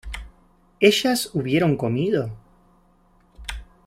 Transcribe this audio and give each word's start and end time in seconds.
¿ellas 0.79 1.29
hubieron 1.35 1.77
comido? 1.77 2.35